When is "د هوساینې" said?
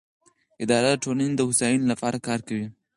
1.37-1.85